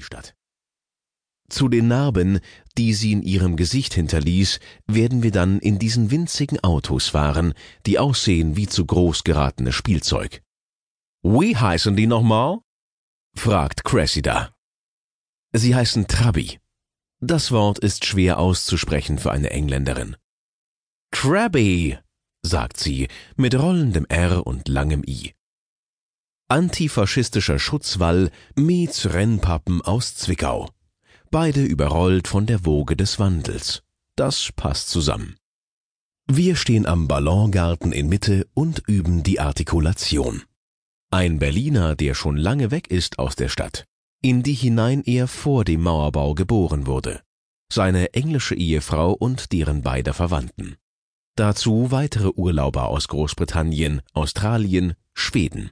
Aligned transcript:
die 0.00 0.04
Stadt. 0.04 0.34
Zu 1.50 1.68
den 1.68 1.88
Narben, 1.88 2.40
die 2.78 2.94
sie 2.94 3.12
in 3.12 3.22
ihrem 3.22 3.56
Gesicht 3.56 3.92
hinterließ, 3.94 4.60
werden 4.86 5.22
wir 5.22 5.32
dann 5.32 5.58
in 5.58 5.78
diesen 5.78 6.10
winzigen 6.10 6.60
Autos 6.60 7.08
fahren, 7.08 7.54
die 7.86 7.98
aussehen 7.98 8.56
wie 8.56 8.66
zu 8.66 8.86
groß 8.86 9.24
geratenes 9.24 9.74
Spielzeug. 9.74 10.42
Wie 11.22 11.56
heißen 11.56 11.96
die 11.96 12.06
nochmal? 12.06 12.60
fragt 13.36 13.84
Cressida. 13.84 14.54
Sie 15.52 15.74
heißen 15.74 16.06
Trabi. 16.06 16.60
Das 17.20 17.50
Wort 17.50 17.78
ist 17.80 18.06
schwer 18.06 18.38
auszusprechen 18.38 19.18
für 19.18 19.32
eine 19.32 19.50
Engländerin. 19.50 20.16
Krabby, 21.10 21.98
sagt 22.42 22.78
sie 22.78 23.08
mit 23.36 23.54
rollendem 23.54 24.06
R 24.06 24.46
und 24.46 24.68
langem 24.68 25.02
I. 25.06 25.34
Antifaschistischer 26.50 27.60
Schutzwall 27.60 28.32
meets 28.56 29.12
Rennpappen 29.12 29.82
aus 29.82 30.16
Zwickau. 30.16 30.68
Beide 31.30 31.62
überrollt 31.62 32.26
von 32.26 32.46
der 32.46 32.66
Woge 32.66 32.96
des 32.96 33.20
Wandels. 33.20 33.84
Das 34.16 34.50
passt 34.56 34.90
zusammen. 34.90 35.36
Wir 36.26 36.56
stehen 36.56 36.86
am 36.86 37.06
Ballongarten 37.06 37.92
in 37.92 38.08
Mitte 38.08 38.48
und 38.52 38.82
üben 38.88 39.22
die 39.22 39.38
Artikulation. 39.38 40.42
Ein 41.12 41.38
Berliner, 41.38 41.94
der 41.94 42.16
schon 42.16 42.36
lange 42.36 42.72
weg 42.72 42.90
ist 42.90 43.20
aus 43.20 43.36
der 43.36 43.48
Stadt, 43.48 43.84
in 44.20 44.42
die 44.42 44.54
hinein 44.54 45.04
er 45.04 45.28
vor 45.28 45.64
dem 45.64 45.82
Mauerbau 45.82 46.34
geboren 46.34 46.88
wurde, 46.88 47.20
seine 47.72 48.12
englische 48.14 48.56
Ehefrau 48.56 49.12
und 49.12 49.52
deren 49.52 49.82
beider 49.82 50.14
Verwandten. 50.14 50.74
Dazu 51.36 51.92
weitere 51.92 52.32
Urlauber 52.34 52.88
aus 52.88 53.06
Großbritannien, 53.06 54.02
Australien, 54.14 54.94
Schweden. 55.14 55.70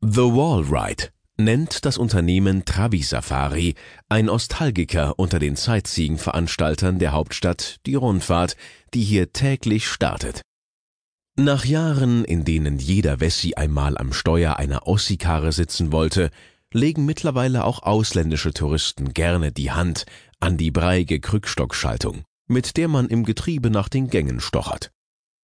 The 0.00 0.20
Wall 0.20 0.62
Ride 0.62 1.08
nennt 1.38 1.84
das 1.84 1.98
Unternehmen 1.98 2.64
Trabi 2.64 3.02
Safari, 3.02 3.74
ein 4.08 4.28
Ostalgiker 4.28 5.18
unter 5.18 5.40
den 5.40 5.56
Sightseeing-Veranstaltern 5.56 7.00
der 7.00 7.10
Hauptstadt, 7.10 7.78
die 7.84 7.96
Rundfahrt, 7.96 8.56
die 8.94 9.02
hier 9.02 9.32
täglich 9.32 9.88
startet. 9.88 10.42
Nach 11.36 11.64
Jahren, 11.64 12.24
in 12.24 12.44
denen 12.44 12.78
jeder 12.78 13.18
Wessi 13.18 13.54
einmal 13.54 13.98
am 13.98 14.12
Steuer 14.12 14.56
einer 14.56 14.86
Ossi-Karre 14.86 15.50
sitzen 15.50 15.90
wollte, 15.90 16.30
legen 16.72 17.04
mittlerweile 17.04 17.64
auch 17.64 17.82
ausländische 17.82 18.52
Touristen 18.52 19.14
gerne 19.14 19.50
die 19.50 19.72
Hand 19.72 20.06
an 20.38 20.56
die 20.56 20.70
breiige 20.70 21.18
Krückstockschaltung, 21.18 22.22
mit 22.46 22.76
der 22.76 22.86
man 22.86 23.08
im 23.08 23.24
Getriebe 23.24 23.68
nach 23.68 23.88
den 23.88 24.08
Gängen 24.10 24.38
stochert. 24.38 24.92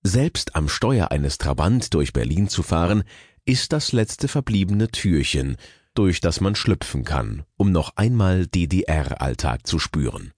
Selbst 0.06 0.54
am 0.54 0.68
Steuer 0.68 1.10
eines 1.10 1.38
Trabant 1.38 1.94
durch 1.94 2.12
Berlin 2.12 2.48
zu 2.48 2.62
fahren, 2.62 3.04
ist 3.46 3.72
das 3.72 3.92
letzte 3.92 4.28
verbliebene 4.28 4.88
Türchen, 4.88 5.56
durch 5.94 6.20
das 6.20 6.40
man 6.40 6.54
schlüpfen 6.54 7.04
kann, 7.04 7.44
um 7.56 7.72
noch 7.72 7.96
einmal 7.96 8.46
DDR-Alltag 8.46 9.66
zu 9.66 9.78
spüren. 9.78 10.32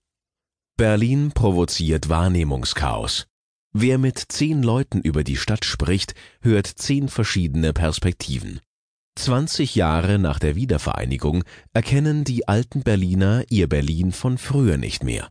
Berlin 0.77 1.33
provoziert 1.33 2.09
Wahrnehmungschaos. 2.09 3.27
Wer 3.73 3.99
mit 3.99 4.19
zehn 4.19 4.63
Leuten 4.63 5.01
über 5.01 5.25
die 5.25 5.37
Stadt 5.37 5.65
spricht, 5.65 6.15
hört 6.41 6.67
zehn 6.67 7.09
verschiedene 7.09 7.73
Perspektiven. 7.73 8.61
20 9.17 9.75
Jahre 9.75 10.19
nach 10.19 10.39
der 10.39 10.57
Wiedervereinigung 10.57 11.45
erkennen 11.73 12.25
die 12.25 12.49
alten 12.49 12.83
Berliner 12.83 13.45
ihr 13.49 13.69
Berlin 13.69 14.13
von 14.13 14.37
früher 14.37 14.77
nicht 14.77 15.03
mehr. 15.03 15.31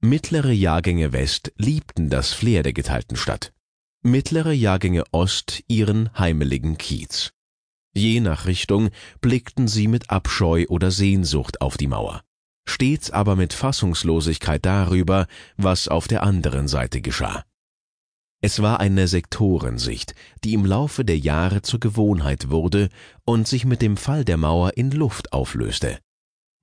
Mittlere 0.00 0.52
Jahrgänge 0.52 1.12
West 1.12 1.52
liebten 1.56 2.10
das 2.10 2.34
Flair 2.34 2.62
der 2.62 2.74
geteilten 2.74 3.16
Stadt. 3.16 3.54
Mittlere 4.06 4.52
Jahrgänge 4.52 5.04
Ost 5.12 5.62
ihren 5.66 6.10
heimeligen 6.18 6.76
Kiez. 6.76 7.32
Je 7.94 8.20
nach 8.20 8.44
Richtung 8.44 8.90
blickten 9.22 9.66
sie 9.66 9.88
mit 9.88 10.10
Abscheu 10.10 10.66
oder 10.68 10.90
Sehnsucht 10.90 11.62
auf 11.62 11.78
die 11.78 11.86
Mauer, 11.86 12.20
stets 12.68 13.10
aber 13.10 13.34
mit 13.34 13.54
Fassungslosigkeit 13.54 14.62
darüber, 14.66 15.26
was 15.56 15.88
auf 15.88 16.06
der 16.06 16.22
anderen 16.22 16.68
Seite 16.68 17.00
geschah. 17.00 17.44
Es 18.42 18.60
war 18.60 18.78
eine 18.78 19.08
Sektorensicht, 19.08 20.14
die 20.44 20.52
im 20.52 20.66
Laufe 20.66 21.06
der 21.06 21.18
Jahre 21.18 21.62
zur 21.62 21.80
Gewohnheit 21.80 22.50
wurde 22.50 22.90
und 23.24 23.48
sich 23.48 23.64
mit 23.64 23.80
dem 23.80 23.96
Fall 23.96 24.26
der 24.26 24.36
Mauer 24.36 24.76
in 24.76 24.90
Luft 24.90 25.32
auflöste. 25.32 25.98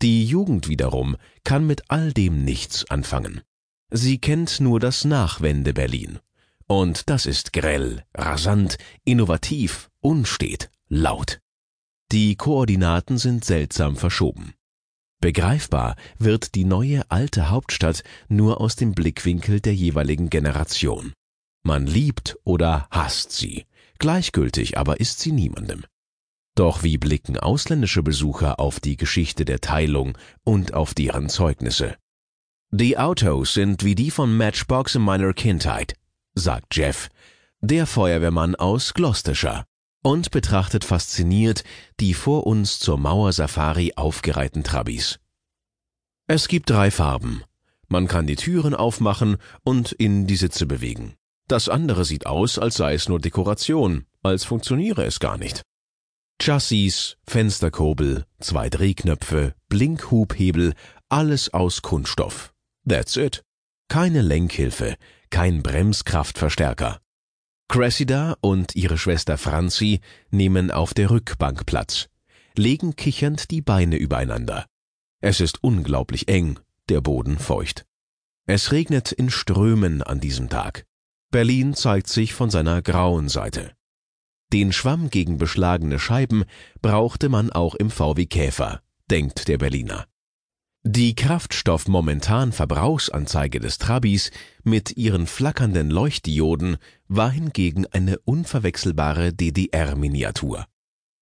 Die 0.04 0.28
Jugend 0.28 0.68
wiederum 0.68 1.18
kann 1.44 1.66
mit 1.66 1.90
all 1.90 2.14
dem 2.14 2.46
nichts 2.46 2.88
anfangen. 2.92 3.42
Sie 3.90 4.20
kennt 4.20 4.60
nur 4.60 4.80
das 4.80 5.06
Nachwende-Berlin. 5.06 6.20
Und 6.72 7.10
das 7.10 7.26
ist 7.26 7.52
grell, 7.52 8.06
rasant, 8.16 8.78
innovativ, 9.04 9.90
unstet, 10.00 10.72
laut. 10.88 11.42
Die 12.14 12.38
Koordinaten 12.38 13.18
sind 13.18 13.44
seltsam 13.44 13.98
verschoben. 13.98 14.54
Begreifbar 15.20 15.98
wird 16.18 16.56
die 16.56 16.64
neue 16.64 17.04
alte 17.12 17.50
Hauptstadt 17.50 18.06
nur 18.30 18.62
aus 18.62 18.78
dem 18.78 18.94
Blickwinkel 18.94 19.60
der 19.60 19.76
jeweiligen 19.76 20.30
Generation. 20.30 21.12
Man 21.62 21.88
liebt 21.88 22.38
oder 22.46 22.88
hasst 22.90 23.34
sie, 23.34 23.66
gleichgültig 24.00 24.78
aber 24.78 25.02
ist 25.02 25.20
sie 25.20 25.34
niemandem. 25.34 25.84
Doch 26.56 26.84
wie 26.84 26.98
blicken 26.98 27.38
ausländische 27.38 28.02
Besucher 28.02 28.62
auf 28.62 28.80
die 28.80 28.96
Geschichte 28.96 29.44
der 29.44 29.60
Teilung 29.60 30.18
und 30.46 30.74
auf 30.74 30.94
deren 30.94 31.28
Zeugnisse? 31.28 31.98
Die 32.72 32.98
Autos 32.98 33.56
sind 33.56 33.84
wie 33.84 33.96
die 33.96 34.10
von 34.10 34.38
Matchbox 34.38 34.96
in 34.96 35.02
meiner 35.02 35.34
Kindheit, 35.34 35.96
sagt 36.34 36.76
Jeff, 36.76 37.10
der 37.62 37.86
Feuerwehrmann 37.86 38.56
aus 38.56 38.94
Gloucestershire, 38.94 39.66
und 40.04 40.32
betrachtet 40.32 40.84
fasziniert 40.84 41.64
die 42.00 42.14
vor 42.14 42.48
uns 42.48 42.80
zur 42.80 42.98
Mauersafari 42.98 43.94
aufgereihten 43.96 44.64
Trabis. 44.64 45.20
Es 46.28 46.48
gibt 46.48 46.70
drei 46.70 46.92
Farben. 46.92 47.44
Man 47.88 48.08
kann 48.08 48.26
die 48.26 48.36
Türen 48.36 48.74
aufmachen 48.74 49.38
und 49.64 49.92
in 49.92 50.26
die 50.26 50.38
Sitze 50.38 50.66
bewegen. 50.66 51.16
Das 51.48 51.68
andere 51.68 52.06
sieht 52.06 52.26
aus, 52.26 52.58
als 52.58 52.76
sei 52.76 52.94
es 52.94 53.10
nur 53.10 53.20
Dekoration, 53.20 54.06
als 54.24 54.46
funktioniere 54.46 55.04
es 55.04 55.20
gar 55.20 55.38
nicht. 55.38 55.62
Chassis, 56.42 57.18
Fensterkurbel, 57.28 58.26
zwei 58.40 58.70
Drehknöpfe, 58.70 59.54
Blinkhubhebel, 59.68 60.74
alles 61.10 61.54
aus 61.54 61.82
Kunststoff. 61.82 62.54
That's 62.88 63.18
it. 63.18 63.44
Keine 63.90 64.22
Lenkhilfe, 64.22 64.96
kein 65.32 65.64
Bremskraftverstärker. 65.64 67.00
Cressida 67.68 68.36
und 68.42 68.76
ihre 68.76 68.98
Schwester 68.98 69.38
Franzi 69.38 70.02
nehmen 70.30 70.70
auf 70.70 70.94
der 70.94 71.10
Rückbank 71.10 71.66
Platz, 71.66 72.10
legen 72.56 72.96
kichernd 72.96 73.50
die 73.50 73.62
Beine 73.62 73.96
übereinander. 73.96 74.68
Es 75.22 75.40
ist 75.40 75.64
unglaublich 75.64 76.28
eng, 76.28 76.60
der 76.90 77.02
Boden 77.02 77.40
feucht. 77.40 77.86
Es 78.46 78.72
regnet 78.72 79.12
in 79.12 79.30
Strömen 79.30 80.04
an 80.04 80.20
diesem 80.20 80.50
Tag. 80.50 80.86
Berlin 81.32 81.74
zeigt 81.74 82.10
sich 82.10 82.34
von 82.34 82.50
seiner 82.50 82.82
grauen 82.82 83.30
Seite. 83.30 83.72
Den 84.52 84.74
Schwamm 84.74 85.10
gegen 85.10 85.38
beschlagene 85.38 85.98
Scheiben 85.98 86.44
brauchte 86.82 87.30
man 87.30 87.52
auch 87.52 87.76
im 87.76 87.90
VW 87.90 88.26
Käfer, 88.26 88.82
denkt 89.10 89.48
der 89.48 89.58
Berliner. 89.58 90.08
Die 90.84 91.14
Kraftstoff-Momentan-Verbrauchsanzeige 91.14 93.60
des 93.60 93.78
Trabis 93.78 94.32
mit 94.64 94.98
ihren 94.98 95.28
flackernden 95.28 95.92
Leuchtdioden 95.92 96.78
war 97.08 97.30
hingegen 97.30 97.86
eine 97.86 98.18
unverwechselbare 98.18 99.32
DDR-Miniatur. 99.32 100.66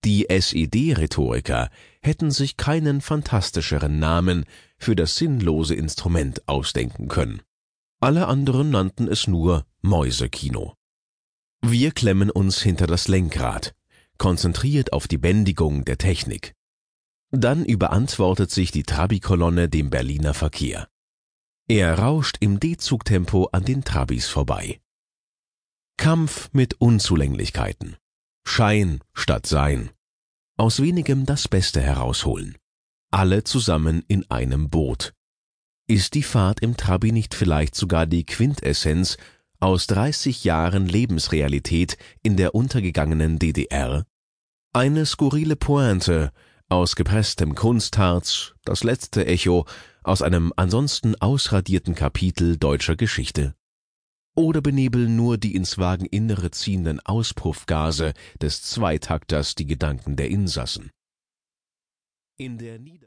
Die 0.06 0.30
SED-Rhetoriker 0.30 1.70
hätten 2.02 2.32
sich 2.32 2.56
keinen 2.56 3.02
fantastischeren 3.02 4.00
Namen 4.00 4.46
für 4.78 4.96
das 4.96 5.18
sinnlose 5.18 5.76
Instrument 5.76 6.48
ausdenken 6.48 7.10
können. 7.10 7.42
Alle 8.00 8.28
anderen 8.28 8.70
nannten 8.70 9.10
es 9.10 9.28
nur 9.28 9.66
Mäusekino. 9.82 10.76
Wir 11.62 11.92
klemmen 11.92 12.32
uns 12.32 12.62
hinter 12.62 12.88
das 12.88 13.10
Lenkrad, 13.10 13.76
konzentriert 14.18 14.94
auf 14.94 15.10
die 15.10 15.18
Bändigung 15.18 15.84
der 15.84 15.98
Technik. 15.98 16.56
Dann 17.32 17.64
überantwortet 17.64 18.50
sich 18.50 18.72
die 18.72 18.84
Trabi-Kolonne 18.84 19.70
dem 19.70 19.90
Berliner 19.90 20.34
Verkehr. 20.34 20.88
Er 21.68 22.00
rauscht 22.00 22.38
im 22.40 22.60
D-Zugtempo 22.60 23.50
an 23.52 23.64
den 23.64 23.84
Trabis 23.84 24.28
vorbei. 24.28 24.82
Kampf 25.98 26.50
mit 26.54 26.82
Unzulänglichkeiten. 26.82 27.98
Schein 28.48 29.02
statt 29.14 29.46
Sein. 29.46 29.92
Aus 30.58 30.82
wenigem 30.82 31.28
das 31.28 31.48
Beste 31.48 31.82
herausholen. 31.82 32.58
Alle 33.12 33.44
zusammen 33.44 34.04
in 34.08 34.30
einem 34.32 34.70
Boot. 34.70 35.14
Ist 35.88 36.16
die 36.16 36.24
Fahrt 36.24 36.62
im 36.62 36.78
Trabi 36.78 37.12
nicht 37.12 37.36
vielleicht 37.36 37.76
sogar 37.76 38.08
die 38.08 38.26
Quintessenz 38.26 39.18
aus 39.60 39.86
30 39.88 40.44
Jahren 40.44 40.88
Lebensrealität 40.88 41.98
in 42.24 42.38
der 42.38 42.56
untergegangenen 42.56 43.38
DDR? 43.38 44.06
Eine 44.74 45.06
skurrile 45.06 45.56
Pointe 45.56 46.32
aus 46.70 46.96
gepresstem 46.96 47.56
Kunstharz, 47.56 48.54
das 48.64 48.84
letzte 48.84 49.26
Echo 49.26 49.66
aus 50.04 50.22
einem 50.22 50.54
ansonsten 50.56 51.16
ausradierten 51.16 51.96
Kapitel 51.96 52.58
deutscher 52.58 52.96
Geschichte. 52.96 53.56
Oder 54.36 54.62
benebeln 54.62 55.16
nur 55.16 55.38
die 55.38 55.56
ins 55.56 55.80
Wageninnere 55.80 56.52
ziehenden 56.52 57.00
Auspuffgase 57.00 58.14
des 58.42 58.62
Zweitakters 58.62 59.56
die 59.56 59.66
Gedanken 59.66 60.16
der 60.16 60.30
Insassen? 60.30 60.92
In 62.38 62.58
der 62.58 62.80
Nieder 62.80 62.98